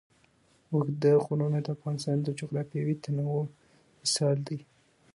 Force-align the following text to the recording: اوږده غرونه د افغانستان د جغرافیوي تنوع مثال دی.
اوږده 0.71 1.11
غرونه 1.23 1.59
د 1.61 1.67
افغانستان 1.75 2.17
د 2.23 2.27
جغرافیوي 2.39 2.95
تنوع 3.03 3.41
مثال 4.01 4.37
دی. 4.47 4.59